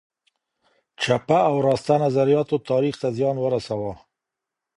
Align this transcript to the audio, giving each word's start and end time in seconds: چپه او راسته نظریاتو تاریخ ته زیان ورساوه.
چپه 1.01 1.39
او 1.49 1.57
راسته 1.67 1.93
نظریاتو 2.05 2.55
تاریخ 2.69 2.95
ته 3.01 3.07
زیان 3.17 3.35
ورساوه. 3.39 3.93